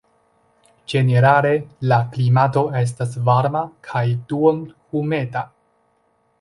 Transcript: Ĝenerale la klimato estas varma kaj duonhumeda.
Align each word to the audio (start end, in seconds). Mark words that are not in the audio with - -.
Ĝenerale 0.93 1.51
la 1.91 1.99
klimato 2.15 2.65
estas 2.81 3.13
varma 3.29 3.63
kaj 3.91 4.05
duonhumeda. 4.33 5.49